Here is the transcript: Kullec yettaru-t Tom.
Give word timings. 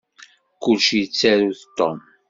Kullec 0.63 0.87
yettaru-t 0.97 1.61
Tom. 1.77 1.99